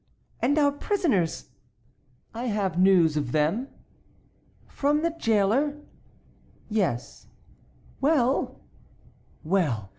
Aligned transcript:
"And 0.41 0.57
our 0.57 0.71
prisoners?" 0.71 1.51
"I 2.33 2.45
have 2.45 2.79
news 2.79 3.15
of 3.15 3.33
them." 3.33 3.67
"From 4.67 5.03
the 5.03 5.11
jailer?" 5.11 5.77
"Yes." 6.69 7.27
"Well?" 7.99 8.59
"Well! 9.43 9.89